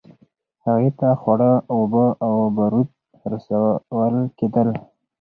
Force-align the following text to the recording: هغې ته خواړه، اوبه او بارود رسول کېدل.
هغې 0.65 0.89
ته 0.99 1.09
خواړه، 1.21 1.51
اوبه 1.73 2.05
او 2.25 2.33
بارود 2.55 2.89
رسول 3.31 4.15
کېدل. 4.37 4.69